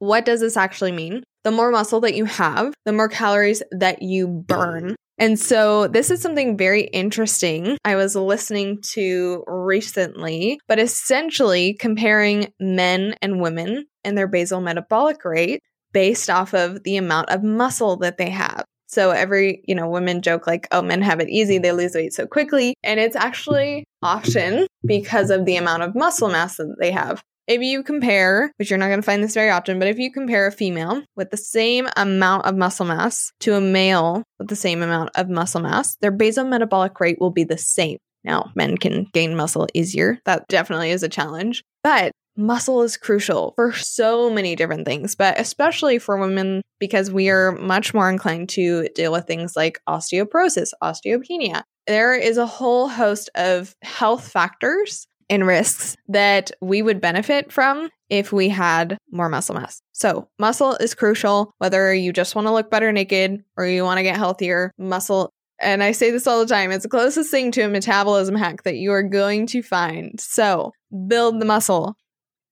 what 0.00 0.24
does 0.24 0.40
this 0.40 0.56
actually 0.56 0.92
mean? 0.92 1.22
The 1.44 1.50
more 1.50 1.70
muscle 1.70 2.00
that 2.00 2.14
you 2.14 2.24
have, 2.26 2.74
the 2.84 2.92
more 2.92 3.08
calories 3.08 3.62
that 3.70 4.02
you 4.02 4.28
burn. 4.28 4.96
And 5.18 5.38
so, 5.38 5.88
this 5.88 6.10
is 6.10 6.20
something 6.20 6.58
very 6.58 6.82
interesting 6.82 7.78
I 7.86 7.96
was 7.96 8.16
listening 8.16 8.82
to 8.92 9.44
recently, 9.46 10.58
but 10.68 10.78
essentially 10.78 11.74
comparing 11.74 12.52
men 12.60 13.14
and 13.22 13.40
women 13.40 13.86
and 14.04 14.18
their 14.18 14.28
basal 14.28 14.60
metabolic 14.60 15.24
rate 15.24 15.60
based 15.92 16.30
off 16.30 16.54
of 16.54 16.82
the 16.84 16.96
amount 16.96 17.30
of 17.30 17.42
muscle 17.42 17.96
that 17.98 18.18
they 18.18 18.30
have. 18.30 18.64
So 18.86 19.10
every, 19.10 19.62
you 19.66 19.74
know, 19.74 19.88
women 19.88 20.20
joke 20.20 20.46
like, 20.46 20.68
oh, 20.70 20.82
men 20.82 21.00
have 21.00 21.20
it 21.20 21.30
easy, 21.30 21.58
they 21.58 21.72
lose 21.72 21.94
weight 21.94 22.12
so 22.12 22.26
quickly. 22.26 22.74
And 22.82 23.00
it's 23.00 23.16
actually 23.16 23.84
often 24.02 24.66
because 24.84 25.30
of 25.30 25.46
the 25.46 25.56
amount 25.56 25.82
of 25.82 25.94
muscle 25.94 26.28
mass 26.28 26.56
that 26.56 26.76
they 26.78 26.90
have. 26.90 27.22
If 27.48 27.60
you 27.60 27.82
compare, 27.82 28.52
which 28.56 28.70
you're 28.70 28.78
not 28.78 28.88
going 28.88 29.00
to 29.00 29.04
find 29.04 29.24
this 29.24 29.34
very 29.34 29.50
often, 29.50 29.78
but 29.78 29.88
if 29.88 29.98
you 29.98 30.12
compare 30.12 30.46
a 30.46 30.52
female 30.52 31.02
with 31.16 31.30
the 31.30 31.36
same 31.36 31.88
amount 31.96 32.46
of 32.46 32.56
muscle 32.56 32.86
mass 32.86 33.32
to 33.40 33.54
a 33.54 33.60
male 33.60 34.22
with 34.38 34.48
the 34.48 34.56
same 34.56 34.82
amount 34.82 35.10
of 35.14 35.28
muscle 35.28 35.60
mass, 35.60 35.96
their 35.96 36.12
basal 36.12 36.44
metabolic 36.44 37.00
rate 37.00 37.18
will 37.18 37.30
be 37.30 37.44
the 37.44 37.58
same. 37.58 37.98
Now, 38.24 38.52
men 38.54 38.78
can 38.78 39.06
gain 39.12 39.34
muscle 39.36 39.66
easier. 39.74 40.18
That 40.26 40.46
definitely 40.48 40.90
is 40.90 41.02
a 41.02 41.08
challenge. 41.08 41.64
But 41.82 42.12
muscle 42.36 42.82
is 42.82 42.96
crucial 42.96 43.52
for 43.56 43.72
so 43.72 44.30
many 44.30 44.56
different 44.56 44.86
things, 44.86 45.14
but 45.14 45.38
especially 45.38 45.98
for 45.98 46.16
women 46.16 46.62
because 46.78 47.10
we 47.10 47.28
are 47.28 47.52
much 47.52 47.94
more 47.94 48.08
inclined 48.08 48.48
to 48.50 48.88
deal 48.94 49.12
with 49.12 49.26
things 49.26 49.54
like 49.56 49.80
osteoporosis, 49.88 50.70
osteopenia. 50.82 51.62
There 51.86 52.14
is 52.14 52.38
a 52.38 52.46
whole 52.46 52.88
host 52.88 53.30
of 53.34 53.74
health 53.82 54.28
factors 54.28 55.06
and 55.28 55.46
risks 55.46 55.96
that 56.08 56.50
we 56.60 56.82
would 56.82 57.00
benefit 57.00 57.52
from 57.52 57.88
if 58.10 58.32
we 58.32 58.48
had 58.48 58.98
more 59.10 59.28
muscle 59.28 59.54
mass. 59.54 59.80
So, 59.92 60.28
muscle 60.38 60.74
is 60.74 60.94
crucial 60.94 61.54
whether 61.58 61.94
you 61.94 62.12
just 62.12 62.34
want 62.34 62.46
to 62.46 62.52
look 62.52 62.70
better 62.70 62.92
naked 62.92 63.42
or 63.56 63.66
you 63.66 63.84
want 63.84 63.98
to 63.98 64.02
get 64.02 64.16
healthier. 64.16 64.72
Muscle 64.78 65.30
and 65.62 65.82
I 65.82 65.92
say 65.92 66.10
this 66.10 66.26
all 66.26 66.40
the 66.40 66.46
time, 66.46 66.72
it's 66.72 66.82
the 66.82 66.88
closest 66.88 67.30
thing 67.30 67.52
to 67.52 67.62
a 67.62 67.68
metabolism 67.68 68.34
hack 68.34 68.64
that 68.64 68.76
you 68.76 68.90
are 68.92 69.02
going 69.02 69.46
to 69.48 69.62
find. 69.62 70.20
So, 70.20 70.72
build 71.06 71.40
the 71.40 71.46
muscle. 71.46 71.96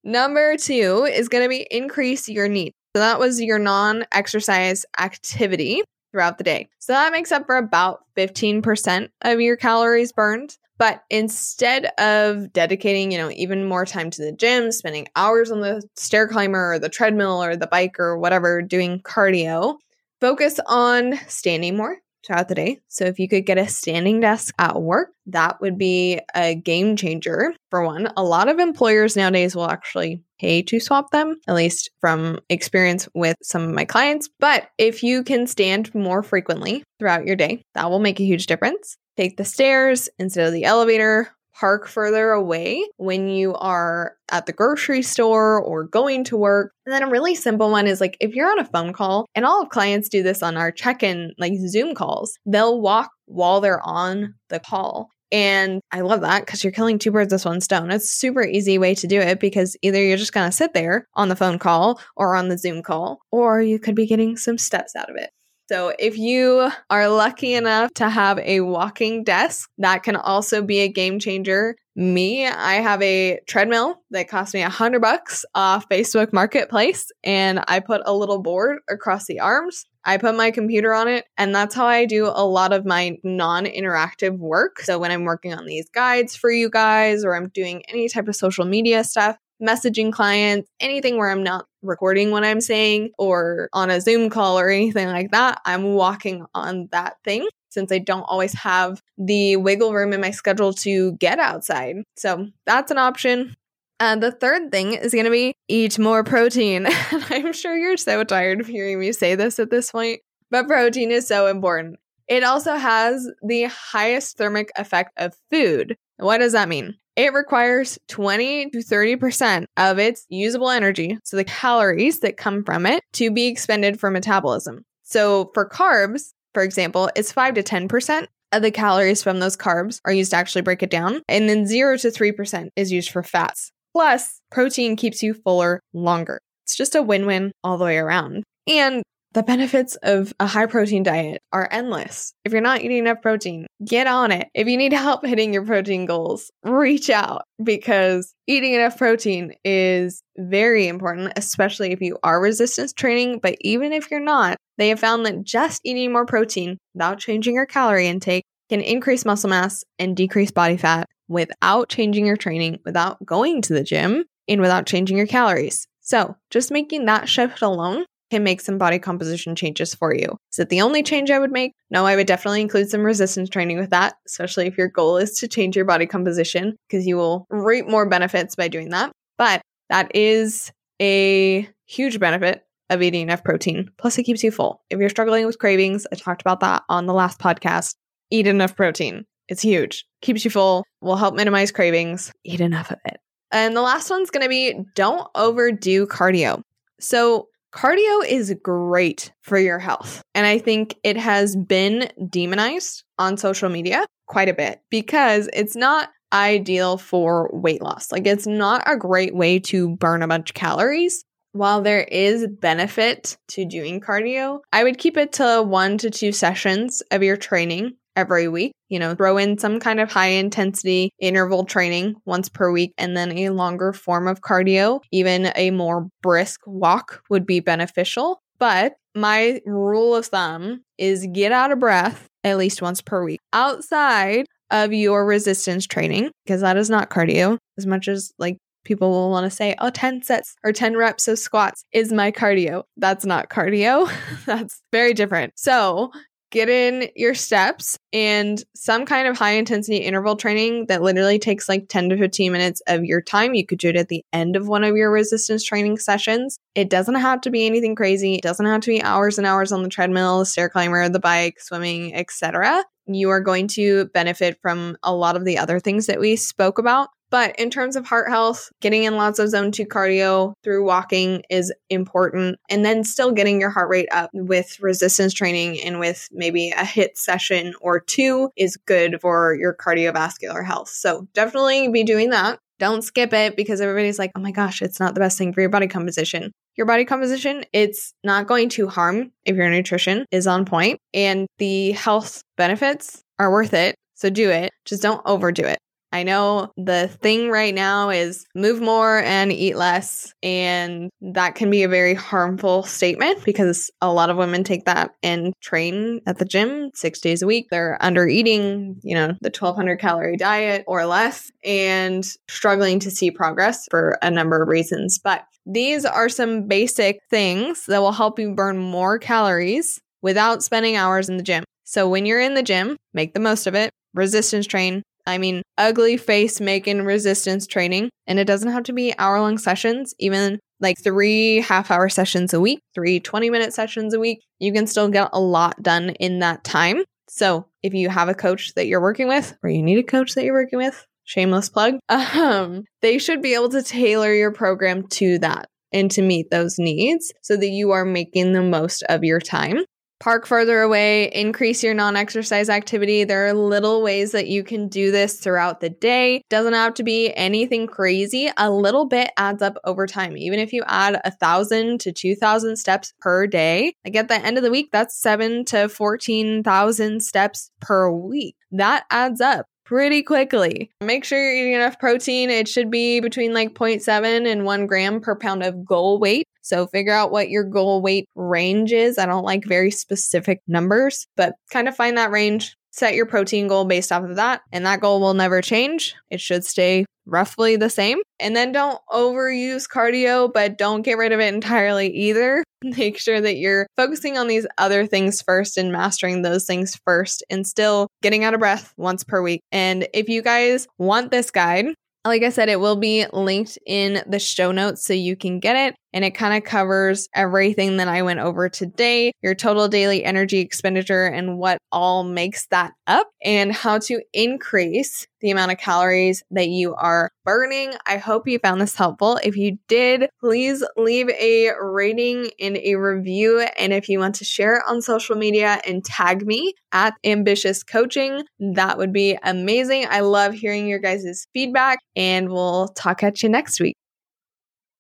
Number 0.03 0.57
two 0.57 1.07
is 1.11 1.29
going 1.29 1.45
to 1.45 1.49
be 1.49 1.67
increase 1.71 2.29
your 2.29 2.49
NEAT. 2.49 2.75
So 2.97 3.01
that 3.01 3.19
was 3.19 3.41
your 3.41 3.59
non 3.59 4.05
exercise 4.13 4.85
activity 4.99 5.83
throughout 6.13 6.39
the 6.39 6.45
day. 6.45 6.69
So 6.79 6.93
that 6.93 7.13
makes 7.13 7.33
up 7.33 7.47
for 7.47 7.57
about 7.57 8.05
15% 8.17 9.09
of 9.23 9.41
your 9.41 9.57
calories 9.57 10.13
burned. 10.13 10.57
But 10.79 11.03
instead 11.11 11.91
of 11.99 12.55
dedicating, 12.55 13.13
you 13.13 13.19
know, 13.19 13.31
even 13.33 13.67
more 13.67 13.85
time 13.85 14.11
to 14.11 14.23
the 14.23 14.33
gym, 14.33 14.73
spending 14.73 15.09
hours 15.15 15.51
on 15.51 15.61
the 15.61 15.83
stair 15.97 16.27
climber 16.27 16.73
or 16.73 16.79
the 16.79 16.89
treadmill 16.89 17.43
or 17.43 17.55
the 17.55 17.67
bike 17.67 18.01
or 18.01 18.17
whatever 18.17 18.63
doing 18.63 19.01
cardio, 19.01 19.77
focus 20.23 20.59
on 20.67 21.19
standing 21.29 21.77
more, 21.77 21.99
throughout 22.25 22.49
the 22.49 22.55
day. 22.55 22.81
So 22.89 23.05
if 23.05 23.19
you 23.19 23.29
could 23.29 23.47
get 23.47 23.59
a 23.59 23.69
standing 23.69 24.21
desk 24.21 24.55
at 24.59 24.81
work, 24.81 25.11
that 25.27 25.61
would 25.61 25.79
be 25.79 26.21
a 26.35 26.55
game 26.55 26.97
changer. 26.97 27.55
For 27.71 27.85
one, 27.85 28.13
a 28.17 28.23
lot 28.23 28.49
of 28.49 28.59
employers 28.59 29.17
nowadays 29.17 29.55
will 29.55 29.71
actually 29.71 30.23
pay 30.39 30.63
to 30.63 30.81
swap 30.81 31.11
them, 31.11 31.37
at 31.47 31.55
least 31.55 31.91
from 32.01 32.41
experience 32.49 33.09
with 33.15 33.37
some 33.43 33.63
of 33.63 33.75
my 33.75 33.85
clients. 33.85 34.29
But 34.39 34.69
if 34.79 35.03
you 35.03 35.23
can 35.23 35.47
stand 35.47 35.95
more 35.95 36.23
frequently 36.23 36.83
throughout 36.99 37.27
your 37.27 37.37
day, 37.37 37.63
that 37.75 37.91
will 37.91 38.01
make 38.01 38.21
a 38.21 38.25
huge 38.25 38.47
difference. 38.47 38.97
Take 39.17 39.37
the 39.37 39.45
stairs 39.45 40.09
instead 40.19 40.47
of 40.47 40.53
the 40.53 40.65
elevator 40.65 41.29
park 41.61 41.87
further 41.87 42.31
away 42.31 42.83
when 42.97 43.29
you 43.29 43.55
are 43.55 44.15
at 44.31 44.47
the 44.47 44.53
grocery 44.53 45.03
store 45.03 45.61
or 45.61 45.85
going 45.85 46.25
to 46.25 46.37
work. 46.37 46.73
And 46.87 46.93
then 46.95 47.03
a 47.03 47.11
really 47.11 47.35
simple 47.35 47.71
one 47.71 47.87
is 47.87 48.01
like 48.01 48.17
if 48.19 48.35
you're 48.35 48.51
on 48.51 48.59
a 48.59 48.65
phone 48.65 48.95
call, 48.95 49.27
and 49.35 49.45
all 49.45 49.63
of 49.63 49.69
clients 49.69 50.09
do 50.09 50.23
this 50.23 50.43
on 50.43 50.57
our 50.57 50.73
check 50.73 51.03
in, 51.03 51.35
like 51.39 51.53
Zoom 51.69 51.95
calls, 51.95 52.39
they'll 52.47 52.81
walk 52.81 53.11
while 53.27 53.61
they're 53.61 53.87
on 53.87 54.35
the 54.49 54.59
call. 54.59 55.11
And 55.33 55.81
I 55.93 56.01
love 56.01 56.23
that 56.23 56.45
because 56.45 56.65
you're 56.65 56.73
killing 56.73 56.99
two 56.99 57.13
birds 57.13 57.33
with 57.33 57.45
one 57.45 57.61
stone. 57.61 57.91
It's 57.91 58.07
a 58.07 58.09
super 58.09 58.43
easy 58.43 58.79
way 58.79 58.95
to 58.97 59.07
do 59.07 59.21
it 59.21 59.39
because 59.39 59.77
either 59.83 60.03
you're 60.03 60.17
just 60.17 60.33
going 60.33 60.49
to 60.51 60.57
sit 60.57 60.75
there 60.75 61.07
on 61.15 61.29
the 61.29 61.37
phone 61.37 61.59
call 61.59 62.01
or 62.17 62.35
on 62.35 62.49
the 62.49 62.59
Zoom 62.59 62.83
call, 62.83 63.21
or 63.31 63.61
you 63.61 63.79
could 63.79 63.95
be 63.95 64.07
getting 64.07 64.37
some 64.37 64.59
steps 64.59 64.97
out 64.97 65.11
of 65.11 65.17
it. 65.17 65.31
So, 65.71 65.95
if 66.01 66.19
you 66.19 66.69
are 66.91 67.09
lucky 67.09 67.55
enough 67.55 67.95
to 67.95 68.11
have 68.11 68.41
a 68.41 68.59
walking 68.59 69.23
desk, 69.23 69.71
that 69.79 70.03
can 70.03 70.17
also 70.17 70.63
be 70.63 70.81
a 70.81 70.89
game 70.89 71.21
changer. 71.21 71.77
Me, 71.95 72.45
I 72.45 72.81
have 72.81 73.01
a 73.03 73.39
treadmill 73.47 74.03
that 74.11 74.27
cost 74.27 74.53
me 74.53 74.63
a 74.63 74.69
hundred 74.69 75.01
bucks 75.01 75.45
off 75.55 75.89
Facebook 75.89 76.33
Marketplace, 76.33 77.13
and 77.23 77.63
I 77.69 77.79
put 77.79 78.03
a 78.05 78.13
little 78.13 78.43
board 78.43 78.79
across 78.91 79.27
the 79.27 79.39
arms. 79.39 79.87
I 80.05 80.17
put 80.17 80.35
my 80.35 80.51
computer 80.51 80.93
on 80.93 81.07
it, 81.07 81.27
and 81.39 81.55
that's 81.55 81.77
how 81.77 81.87
I 81.87 82.05
do 82.05 82.27
a 82.27 82.45
lot 82.45 82.73
of 82.73 82.85
my 82.85 83.19
non 83.23 83.65
interactive 83.65 84.37
work. 84.39 84.81
So, 84.81 84.99
when 84.99 85.13
I'm 85.13 85.23
working 85.23 85.55
on 85.55 85.67
these 85.67 85.89
guides 85.89 86.35
for 86.35 86.51
you 86.51 86.69
guys, 86.69 87.25
or 87.25 87.37
I'm 87.37 87.49
doing 87.49 87.85
any 87.89 88.09
type 88.09 88.27
of 88.27 88.35
social 88.35 88.65
media 88.65 89.05
stuff, 89.05 89.37
messaging 89.61 90.13
clients, 90.13 90.69
anything 90.81 91.17
where 91.17 91.31
I'm 91.31 91.43
not 91.43 91.67
recording 91.83 92.31
what 92.31 92.45
I'm 92.45 92.61
saying 92.61 93.11
or 93.19 93.69
on 93.73 93.91
a 93.91 94.01
Zoom 94.01 94.31
call 94.31 94.59
or 94.59 94.69
anything 94.69 95.09
like 95.09 95.31
that, 95.31 95.61
I'm 95.65 95.95
walking 95.95 96.47
on 96.55 96.89
that 96.93 97.17
thing 97.25 97.49
since 97.71 97.93
I 97.93 97.99
don't 97.99 98.23
always 98.23 98.53
have 98.55 99.01
the 99.17 99.57
wiggle 99.57 99.93
room 99.93 100.13
in 100.13 100.21
my 100.21 100.33
schedule 100.33 100.73
to 100.75 101.13
get 101.13 101.39
outside. 101.39 101.97
So 102.17 102.49
that's 102.67 102.91
an 102.91 102.99
option. 102.99 103.57
And 104.01 104.23
the 104.23 104.33
third 104.33 104.73
thing 104.73 104.95
is 104.95 105.13
going 105.13 105.27
to 105.27 105.31
be 105.31 105.55
eat 105.69 105.99
more 105.99 106.25
protein. 106.25 106.87
I'm 107.11 107.53
sure 107.53 107.77
you're 107.77 107.99
so 107.99 108.25
tired 108.25 108.61
of 108.61 108.67
hearing 108.67 108.99
me 108.99 109.13
say 109.13 109.35
this 109.35 109.59
at 109.59 109.71
this 109.71 109.93
point, 109.93 110.21
but 110.51 110.67
protein 110.67 111.11
is 111.11 111.29
so 111.29 111.47
important. 111.47 111.99
It 112.27 112.45
also 112.45 112.77
has 112.77 113.29
the 113.43 113.65
highest 113.65 114.39
thermic 114.39 114.71
effect 114.77 115.13
of 115.17 115.35
food. 115.51 115.97
What 116.21 116.39
does 116.39 116.53
that 116.53 116.69
mean? 116.69 116.97
It 117.17 117.33
requires 117.33 117.99
20 118.09 118.71
to 118.71 118.79
30% 118.79 119.67
of 119.77 119.99
its 119.99 120.27
usable 120.29 120.71
energy, 120.71 121.19
so 121.25 121.37
the 121.37 121.45
calories 121.45 122.21
that 122.21 122.37
come 122.37 122.65
from 122.65 122.87
it, 122.87 123.03
to 123.15 123.31
be 123.31 123.49
expended 123.49 123.99
for 123.99 124.11
metabolism. 124.11 124.85
So 125.03 125.51
for 125.55 125.69
carbs, 125.69 126.31
for 126.55 126.63
example, 126.63 127.11
it's 127.17 127.33
5 127.33 127.55
to 127.55 127.63
10% 127.63 128.27
of 128.53 128.63
the 128.63 128.71
calories 128.71 129.23
from 129.23 129.39
those 129.39 129.57
carbs 129.57 130.01
are 130.05 130.13
used 130.13 130.31
to 130.31 130.37
actually 130.37 130.63
break 130.63 130.83
it 130.83 130.91
down, 130.91 131.23
and 131.29 131.49
then 131.49 131.67
0 131.67 131.97
to 131.99 132.09
3% 132.09 132.69
is 132.77 132.93
used 132.93 133.11
for 133.11 133.23
fats. 133.23 133.73
Plus, 133.93 134.41
protein 134.51 134.97
keeps 134.97 135.23
you 135.23 135.35
fuller 135.35 135.81
longer. 135.93 136.41
It's 136.65 136.77
just 136.77 136.95
a 136.95 137.03
win 137.03 137.27
win 137.27 137.53
all 137.65 137.79
the 137.79 137.85
way 137.85 137.99
around. 137.99 138.45
And 138.67 139.03
the 139.33 139.43
benefits 139.45 139.97
of 140.03 140.33
a 140.41 140.47
high 140.47 140.67
protein 140.67 141.05
diet 141.05 141.41
are 141.53 141.69
endless. 141.71 142.35
If 142.45 142.53
you're 142.53 142.61
not 142.61 142.81
eating 142.81 142.99
enough 142.99 143.23
protein, 143.23 143.67
get 143.85 144.07
on 144.07 144.33
it. 144.33 144.49
If 144.55 144.67
you 144.67 144.77
need 144.77 144.93
help 144.93 145.25
hitting 145.25 145.55
your 145.55 145.65
protein 145.65 146.07
goals, 146.07 146.51
reach 146.65 147.11
out 147.11 147.43
because 147.63 148.35
eating 148.49 148.75
enough 148.75 148.99
protein 148.99 149.55
is 149.65 150.23
very 150.37 150.89
important, 150.89 151.33
especially 151.37 151.93
if 151.93 152.01
you 152.01 152.19
are 152.25 152.41
resistance 152.41 152.93
training. 152.93 153.39
But 153.41 153.57
even 153.61 153.93
if 153.93 154.11
you're 154.11 154.21
not, 154.21 154.57
they 154.79 154.89
have 154.89 155.01
found 155.01 155.25
that 155.27 155.45
just 155.45 155.81
eating 155.85 156.13
more 156.13 156.27
protein 156.27 156.79
without 156.95 157.19
changing 157.19 157.55
your 157.55 157.67
calorie 157.67 158.09
intake 158.09 158.45
can 158.69 158.81
increase 158.81 159.25
muscle 159.25 159.51
mass 159.51 159.85
and 159.99 160.17
decrease 160.17 160.51
body 160.51 160.77
fat 160.77 161.09
without 161.29 161.89
changing 161.89 162.27
your 162.27 162.37
training, 162.37 162.81
without 162.85 163.25
going 163.25 163.63
to 163.63 163.75
the 163.75 163.85
gym, 163.85 164.25
and 164.49 164.61
without 164.61 164.87
changing 164.87 165.17
your 165.17 165.27
calories. 165.27 165.87
So, 166.01 166.35
just 166.51 166.73
making 166.73 167.05
that 167.05 167.29
shift 167.29 167.63
alone 167.63 168.05
can 168.31 168.45
make 168.45 168.61
some 168.61 168.79
body 168.79 168.99
composition 168.99 169.57
changes 169.57 169.95
for 169.95 170.15
you. 170.15 170.37
Is 170.53 170.59
it 170.59 170.69
the 170.69 170.81
only 170.81 171.03
change 171.03 171.31
I 171.31 171.39
would 171.39 171.53
make? 171.53 171.73
No, 171.91 172.07
I 172.07 172.17
would 172.17 172.27
definitely 172.27 172.61
include 172.61 172.89
some 172.89 173.03
resistance 173.03 173.49
training 173.49 173.79
with 173.79 173.91
that, 173.91 174.15
especially 174.27 174.67
if 174.67 174.79
your 174.79 174.89
goal 174.89 175.17
is 175.17 175.39
to 175.39 175.49
change 175.49 175.77
your 175.77 175.85
body 175.85 176.07
composition, 176.07 176.77
because 176.89 177.07
you 177.07 177.17
will 177.17 177.47
reap 177.51 177.87
more 177.89 178.09
benefits 178.09 178.57
by 178.57 178.69
doing 178.69 178.91
that. 178.91 179.13
But 179.37 179.63
that 179.89 180.15
is 180.15 180.73
a 181.01 181.69
huge 181.87 182.21
benefit 182.21 182.63
of 182.91 183.03
eating 183.03 183.23
enough 183.23 183.45
protein. 183.45 183.91
Plus, 183.99 184.19
it 184.19 184.25
keeps 184.25 184.43
you 184.43 184.51
full. 184.51 184.83
If 184.91 184.99
you're 184.99 185.09
struggling 185.09 185.47
with 185.47 185.59
cravings, 185.59 186.07
I 186.13 186.17
talked 186.17 186.43
about 186.43 186.61
that 186.61 186.83
on 186.89 187.07
the 187.07 187.15
last 187.15 187.39
podcast. 187.39 187.95
Eat 188.31 188.47
enough 188.47 188.77
protein. 188.77 189.25
It's 189.49 189.63
huge. 189.63 190.05
Keeps 190.23 190.45
you 190.45 190.51
full, 190.51 190.85
will 191.01 191.17
help 191.17 191.35
minimize 191.35 191.73
cravings. 191.73 192.33
Eat 192.45 192.61
enough 192.61 192.91
of 192.91 192.99
it. 193.05 193.19
And 193.51 193.77
the 193.77 193.83
last 193.83 194.11
one's 194.11 194.31
going 194.31 194.45
to 194.45 194.49
be 194.49 194.79
don't 194.95 195.27
overdo 195.35 196.07
cardio. 196.07 196.63
So, 197.01 197.49
Cardio 197.73 198.25
is 198.27 198.55
great 198.63 199.33
for 199.43 199.59
your 199.59 199.79
health. 199.79 200.23
And 200.35 200.47
I 200.47 200.59
think 200.59 200.97
it 201.05 201.17
has 201.17 201.55
been 201.55 202.11
demonized 202.29 203.05
on 203.19 203.37
social 203.37 203.69
media 203.69 204.07
quite 204.27 204.49
a 204.49 204.55
bit 204.55 204.81
because 204.91 205.49
it's 205.53 205.77
not 205.77 206.11
ideal 206.33 206.97
for 206.97 207.51
weight 207.53 207.83
loss. 207.83 208.11
Like, 208.13 208.27
it's 208.27 208.47
not 208.47 208.83
a 208.87 208.97
great 208.97 209.35
way 209.35 209.59
to 209.61 209.97
burn 209.97 210.23
a 210.23 210.29
bunch 210.29 210.51
of 210.51 210.55
calories. 210.55 211.25
While 211.53 211.83
there 211.83 212.05
is 212.05 212.47
benefit 212.47 213.37
to 213.49 213.65
doing 213.65 214.01
cardio, 214.01 214.61
I 214.73 214.85
would 214.85 214.99
keep 214.99 215.17
it 215.17 215.33
to 215.35 215.63
one 215.63 215.99
to 215.99 216.11
two 216.11 216.31
sessions 216.31 217.03
of 217.11 217.25
your 217.25 217.37
training 217.37 217.97
every 218.21 218.49
week. 218.49 218.73
You 218.89 218.99
know, 218.99 219.15
throw 219.15 219.37
in 219.37 219.59
some 219.59 219.81
kind 219.81 220.01
of 220.01 220.13
high 220.13 220.29
intensity 220.29 221.11
interval 221.21 221.65
training 221.65 222.17
once 222.25 222.49
per 222.49 222.71
week 222.71 222.93
and 222.99 223.17
then 223.17 223.37
a 223.37 223.51
longer 223.51 223.93
form 223.93 224.29
of 224.29 224.41
cardio. 224.41 225.01
Even 225.13 225.53
a 225.57 225.71
more 225.71 226.09
brisk 226.23 226.61
walk 226.67 227.23
would 227.31 227.47
be 227.47 227.61
beneficial. 227.61 228.41
But 228.59 228.95
my 229.15 229.61
rule 229.65 230.15
of 230.15 230.27
thumb 230.27 230.83
is 230.99 231.27
get 231.33 231.53
out 231.53 231.73
of 231.73 231.81
breath 231.81 232.29
at 232.45 232.59
least 232.59 232.83
once 232.83 233.01
per 233.01 233.25
week 233.25 233.41
outside 233.53 234.47
of 234.71 234.93
your 234.93 235.27
resistance 235.27 235.87
training 235.87 236.31
because 236.45 236.61
that 236.61 236.77
is 236.77 236.89
not 236.89 237.11
cardio 237.11 237.59
as 237.77 237.87
much 237.87 238.07
as 238.07 238.33
like 238.39 238.57
people 238.85 239.11
will 239.11 239.31
want 239.31 239.45
to 239.45 239.55
say, 239.55 239.75
oh, 239.79 239.91
10 239.91 240.23
sets 240.23 240.55
or 240.65 240.73
10 240.73 240.97
reps 240.97 241.29
of 241.29 241.39
squats 241.39 241.85
is 241.93 242.13
my 242.13 242.31
cardio. 242.31 242.85
That's 242.97 243.25
not 243.25 243.51
cardio. 243.51 244.11
That's 244.47 244.81
very 244.93 245.15
different. 245.15 245.53
So 245.57 246.13
get 246.51 246.69
in 246.69 247.09
your 247.15 247.35
steps 247.35 247.97
and 248.13 248.63
some 248.75 249.07
kind 249.07 249.29
of 249.29 249.39
high 249.39 249.53
intensity 249.53 249.99
interval 249.99 250.37
training 250.37 250.87
that 250.87 251.03
literally 251.03 251.39
takes 251.39 251.69
like 251.69 251.89
10 251.89 252.11
to 252.11 252.19
15 252.19 252.53
minutes 252.53 252.83
of 252.87 253.05
your 253.05 253.21
time. 253.21 253.55
You 253.55 253.65
could 253.65 253.79
do 253.79 253.89
it 253.89 253.97
at 253.97 254.09
the 254.09 254.25
end 254.33 254.57
of 254.57 254.69
one 254.69 254.85
of 254.85 254.97
your 254.97 255.11
resistance 255.11 255.65
training 255.65 255.99
sessions. 255.99 256.59
It 256.75 256.91
doesn't 256.91 257.15
have 257.15 257.41
to 257.43 257.51
be 257.51 257.67
anything 257.67 257.95
crazy. 257.95 258.35
It 258.35 258.43
doesn't 258.43 258.67
have 258.67 258.81
to 258.83 258.91
be 258.91 259.03
hours 259.03 259.39
and 259.39 259.47
hours 259.47 259.73
on 259.73 259.83
the 259.83 259.89
treadmill, 259.89 260.41
the 260.41 260.47
stair 260.47 260.69
climber, 260.69 261.09
the 261.09 261.21
bike, 261.21 261.61
swimming, 261.61 262.15
etc. 262.15 262.85
You 263.07 263.31
are 263.31 263.41
going 263.41 263.69
to 263.69 264.07
benefit 264.07 264.59
from 264.61 264.97
a 265.03 265.15
lot 265.15 265.37
of 265.37 265.45
the 265.45 265.59
other 265.59 265.81
things 265.81 266.07
that 266.07 266.21
we 266.21 266.37
spoke 266.37 266.79
about. 266.79 267.09
But 267.31 267.59
in 267.59 267.71
terms 267.71 267.97
of 267.97 268.07
heart 268.07 268.29
health, 268.29 268.71
getting 268.81 269.05
in 269.05 269.17
lots 269.17 269.39
of 269.39 269.49
zone 269.49 269.71
two 269.73 269.87
cardio 269.87 270.55
through 270.65 270.85
walking 270.85 271.43
is 271.49 271.73
important. 271.89 272.59
And 272.69 272.85
then 272.85 273.05
still 273.05 273.33
getting 273.33 273.61
your 273.61 273.71
heart 273.71 273.89
rate 273.89 274.09
up 274.13 274.31
with 274.33 274.79
resistance 274.81 275.33
training 275.33 275.81
and 275.81 276.01
with 276.01 276.29
maybe 276.33 276.71
a 276.71 276.83
HIIT 276.83 277.17
session 277.17 277.75
or 277.81 278.01
two 278.01 278.51
is 278.57 278.77
good 278.77 279.21
for 279.21 279.55
your 279.55 279.75
cardiovascular 279.75 280.65
health. 280.65 280.89
So 280.89 281.29
definitely 281.33 281.89
be 281.89 282.05
doing 282.05 282.31
that. 282.31 282.59
Don't 282.81 283.03
skip 283.03 283.33
it 283.35 283.57
because 283.57 283.81
everybody's 283.81 284.19
like, 284.19 284.33
oh 284.35 284.41
my 284.41 284.53
gosh, 284.53 284.81
it's 284.81 284.99
not 284.99 285.15
the 285.15 285.21
best 285.21 285.37
thing 285.37 285.53
for 285.53 285.61
your 285.61 285.69
body 285.69 285.87
composition. 285.87 286.51
Your 286.77 286.87
body 286.87 287.05
composition, 287.05 287.65
it's 287.75 288.15
not 288.25 288.47
going 288.47 288.71
to 288.71 288.89
harm 288.89 289.33
if 289.45 289.55
your 289.55 289.69
nutrition 289.69 290.25
is 290.31 290.47
on 290.47 290.65
point 290.65 290.99
and 291.13 291.47
the 291.59 291.93
health 291.93 292.43
benefits 292.57 293.23
are 293.39 293.53
worth 293.53 293.75
it. 293.75 293.97
So 294.15 294.31
do 294.31 294.51
it. 294.51 294.73
Just 294.87 295.03
don't 295.03 295.21
overdo 295.27 295.65
it. 295.65 295.79
I 296.13 296.23
know 296.23 296.73
the 296.77 297.09
thing 297.23 297.51
right 297.51 297.75
now 297.75 298.11
is 298.11 298.45
move 298.55 298.81
more 298.81 299.21
and 299.21 299.53
eat 299.53 299.77
less. 299.77 300.35
And 300.43 301.11
that 301.21 301.55
can 301.55 301.71
be 301.71 301.83
a 301.83 301.89
very 301.89 302.15
harmful 302.15 302.83
statement 302.83 303.45
because 303.45 303.91
a 304.01 304.13
lot 304.13 304.31
of 304.31 304.37
women 304.37 304.65
take 304.65 304.87
that 304.87 305.13
and 305.23 305.53
train 305.61 306.21
at 306.27 306.39
the 306.39 306.45
gym 306.45 306.91
six 306.95 307.21
days 307.21 307.43
a 307.43 307.47
week. 307.47 307.69
They're 307.71 307.99
under 308.01 308.27
eating, 308.27 309.01
you 309.03 309.15
know, 309.15 309.29
the 309.41 309.53
1200 309.57 309.99
calorie 309.99 310.37
diet 310.37 310.85
or 310.87 311.07
less 311.07 311.51
and 311.65 312.25
struggling 312.49 312.99
to 313.01 313.11
see 313.11 313.31
progress 313.31 313.87
for 313.91 314.19
a 314.23 314.31
number 314.31 314.63
of 314.63 314.69
reasons. 314.69 315.21
But 315.23 315.45
these 315.67 316.05
are 316.05 316.29
some 316.29 316.67
basic 316.67 317.21
things 317.31 317.87
that 317.87 318.01
will 318.01 318.13
help 318.13 318.39
you 318.39 318.55
burn 318.55 318.79
more 318.79 319.19
calories 319.19 320.01
without 320.23 320.63
spending 320.63 320.97
hours 320.97 321.29
in 321.29 321.37
the 321.37 321.43
gym. 321.43 321.65
So 321.85 322.09
when 322.09 322.27
you're 322.27 322.41
in 322.41 322.55
the 322.55 322.63
gym, 322.63 322.97
make 323.15 323.35
the 323.35 323.41
most 323.41 323.67
of 323.67 323.75
it. 323.75 323.91
Resistance 324.15 324.67
train, 324.67 325.03
I 325.31 325.39
mean, 325.39 325.63
ugly 325.79 326.17
face 326.17 326.61
making 326.61 327.05
resistance 327.05 327.67
training. 327.67 328.11
And 328.27 328.39
it 328.39 328.47
doesn't 328.47 328.71
have 328.71 328.85
to 328.85 328.93
be 328.93 329.15
hour 329.19 329.41
long 329.41 329.59
sessions, 329.59 330.15
even 330.19 330.61
like 330.81 330.99
three 331.03 331.61
half 331.61 331.91
hour 331.91 332.09
sessions 332.09 332.53
a 332.53 332.61
week, 332.61 332.81
three 332.95 333.21
20 333.21 333.51
minute 333.51 333.73
sessions 333.73 334.15
a 334.15 334.21
week. 334.21 334.41
You 334.59 334.73
can 334.73 334.87
still 334.87 335.09
get 335.09 335.31
a 335.33 335.41
lot 335.41 335.83
done 335.83 336.11
in 336.11 336.41
that 336.41 336.65
time. 336.65 337.05
So 337.29 337.67
if 337.83 337.95
you 337.95 338.09
have 338.09 338.29
a 338.29 338.35
coach 338.35 338.75
that 338.75 338.87
you're 338.87 339.01
working 339.01 339.29
with, 339.29 339.57
or 339.63 339.71
you 339.71 339.83
need 339.83 339.99
a 339.99 340.03
coach 340.03 340.35
that 340.35 340.45
you're 340.45 340.55
working 340.55 340.79
with, 340.79 341.07
shameless 341.25 341.69
plug, 341.69 341.95
um, 342.09 342.85
they 343.03 343.19
should 343.19 343.41
be 343.41 343.55
able 343.55 343.69
to 343.71 343.83
tailor 343.83 344.35
your 344.35 344.53
program 344.53 345.07
to 345.09 345.39
that 345.39 345.69
and 345.93 346.11
to 346.13 346.23
meet 346.23 346.51
those 346.51 346.79
needs 346.79 347.33
so 347.43 347.57
that 347.57 347.69
you 347.69 347.93
are 347.93 348.05
making 348.05 348.53
the 348.53 348.63
most 348.63 349.03
of 349.09 349.25
your 349.25 349.41
time 349.41 349.85
park 350.21 350.47
further 350.47 350.83
away, 350.83 351.31
increase 351.33 351.83
your 351.83 351.95
non 351.95 352.15
exercise 352.15 352.69
activity. 352.69 353.25
There 353.25 353.47
are 353.47 353.53
little 353.55 354.03
ways 354.03 354.33
that 354.33 354.47
you 354.47 354.63
can 354.63 354.89
do 354.89 355.11
this 355.11 355.41
throughout 355.41 355.81
the 355.81 355.91
day. 355.91 356.43
Doesn't 356.51 356.75
have 356.75 356.95
to 356.95 357.03
be 357.03 357.35
anything 357.35 357.87
crazy. 357.87 358.51
A 358.57 358.71
little 358.71 359.07
bit 359.07 359.31
adds 359.37 359.63
up 359.63 359.77
over 359.85 360.07
time. 360.07 360.37
Even 360.37 360.61
if 360.61 360.73
you 360.73 360.85
add 360.87 361.21
a 361.25 361.31
thousand 361.31 362.01
to 362.01 362.13
2,000 362.13 362.77
steps 362.77 363.13
per 363.21 363.47
day, 363.47 363.95
like 364.05 364.17
at 364.17 364.29
the 364.29 364.35
end 364.35 364.59
of 364.59 364.63
the 364.63 364.71
week, 364.71 364.91
that's 364.93 365.21
seven 365.21 365.65
to 365.67 365.89
14,000 365.89 367.23
steps 367.23 367.71
per 367.81 368.11
week. 368.11 368.57
That 368.71 369.05
adds 369.11 369.41
up 369.41 369.67
pretty 369.91 370.23
quickly. 370.23 370.89
Make 371.03 371.25
sure 371.25 371.37
you're 371.37 371.53
eating 371.53 371.73
enough 371.73 371.99
protein. 371.99 372.49
It 372.49 372.69
should 372.69 372.93
be 372.93 373.19
between 373.19 373.53
like 373.53 373.75
0.7 373.75 374.47
and 374.47 374.65
1 374.65 374.87
gram 374.87 375.21
per 375.21 375.35
pound 375.35 375.65
of 375.65 375.85
goal 375.85 376.21
weight. 376.21 376.47
So 376.63 376.87
figure 376.87 377.13
out 377.13 377.33
what 377.33 377.51
your 377.51 377.65
goal 377.65 378.01
weight 378.01 378.29
range 378.37 378.93
is. 378.93 379.19
I 379.19 379.27
don't 379.27 379.43
like 379.43 379.65
very 379.65 379.91
specific 379.91 380.61
numbers, 380.69 381.27
but 381.37 381.55
kind 381.73 381.89
of 381.89 381.97
find 381.97 382.17
that 382.19 382.31
range. 382.31 382.77
Set 383.01 383.15
your 383.15 383.25
protein 383.25 383.67
goal 383.67 383.87
based 383.87 384.13
off 384.13 384.25
of 384.25 384.37
that, 384.37 384.61
and 384.73 384.85
that 384.85 385.01
goal 385.01 385.23
will 385.23 385.33
never 385.33 385.63
change. 385.63 386.15
It 386.29 386.39
should 386.39 386.67
stay 386.67 387.07
roughly 387.25 387.77
the 387.77 387.89
same. 387.89 388.19
And 388.39 388.55
then 388.55 388.73
don't 388.73 389.01
overuse 389.11 389.89
cardio, 389.89 390.53
but 390.53 390.77
don't 390.77 391.01
get 391.01 391.17
rid 391.17 391.33
of 391.33 391.41
it 391.41 391.55
entirely 391.55 392.09
either. 392.11 392.63
Make 392.85 393.19
sure 393.19 393.41
that 393.41 393.57
you're 393.57 393.87
focusing 393.97 394.37
on 394.37 394.49
these 394.49 394.67
other 394.77 395.07
things 395.07 395.41
first 395.41 395.79
and 395.79 395.91
mastering 395.91 396.43
those 396.43 396.67
things 396.67 397.01
first 397.07 397.43
and 397.49 397.67
still 397.67 398.07
getting 398.23 398.45
out 398.45 398.53
of 398.53 398.61
breath 398.61 398.93
once 398.99 399.25
per 399.25 399.41
week. 399.41 399.63
And 399.73 400.07
if 400.13 400.29
you 400.29 400.43
guys 400.43 400.87
want 400.99 401.31
this 401.31 401.51
guide, 401.51 401.87
like 402.27 402.43
I 402.43 402.51
said, 402.51 402.69
it 402.69 402.81
will 402.81 402.97
be 402.97 403.25
linked 403.33 403.79
in 403.87 404.23
the 404.27 404.39
show 404.39 404.73
notes 404.73 405.07
so 405.07 405.15
you 405.15 405.37
can 405.37 405.59
get 405.59 405.89
it 405.89 405.97
and 406.13 406.25
it 406.25 406.33
kind 406.33 406.57
of 406.57 406.69
covers 406.69 407.29
everything 407.35 407.99
that 407.99 408.09
I 408.09 408.23
went 408.23 408.41
over 408.41 408.69
today 408.69 409.33
your 409.43 409.55
total 409.55 409.89
daily 409.89 410.25
energy 410.25 410.59
expenditure 410.59 411.27
and 411.27 411.59
what 411.59 411.79
all 411.93 412.25
makes 412.25 412.67
that 412.67 412.93
up, 413.07 413.29
and 413.43 413.73
how 413.73 413.99
to 413.99 414.21
increase 414.33 415.27
the 415.41 415.51
amount 415.51 415.73
of 415.73 415.79
calories 415.79 416.43
that 416.51 416.69
you 416.69 416.95
are 416.95 417.31
burning. 417.45 417.93
I 418.07 418.19
hope 418.19 418.47
you 418.47 418.59
found 418.59 418.81
this 418.81 418.95
helpful. 418.95 419.39
If 419.43 419.57
you 419.57 419.79
did, 419.89 420.29
please 420.41 420.85
leave 420.97 421.31
a 421.31 421.71
rating 421.81 422.51
and 422.61 422.77
a 422.77 422.97
review. 422.97 423.67
And 423.79 423.93
if 423.93 424.09
you 424.09 424.19
want 424.19 424.35
to 424.37 424.45
share 424.45 424.77
it 424.77 424.83
on 424.87 425.01
social 425.01 425.37
media 425.37 425.81
and 425.87 426.05
tag 426.05 426.47
me 426.47 426.75
at 426.93 427.15
ambitious 427.25 427.83
coaching, 427.83 428.43
that 428.75 428.99
would 428.99 429.13
be 429.13 429.39
amazing. 429.43 430.07
I 430.11 430.21
love 430.21 430.53
hearing 430.53 430.87
your 430.87 430.99
guys' 430.99 431.47
feedback, 431.55 431.99
and 432.15 432.51
we'll 432.51 432.89
talk 432.89 433.23
at 433.23 433.43
you 433.43 433.49
next 433.49 433.81
week. 433.81 433.97